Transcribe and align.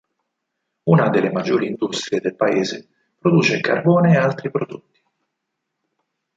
Una 0.85 1.09
delle 1.09 1.31
maggiori 1.31 1.67
industrie 1.67 2.21
nel 2.23 2.33
paese 2.35 2.87
produce 3.19 3.59
carbone 3.61 4.13
e 4.13 4.17
altri 4.17 4.49
prodotti. 4.49 4.99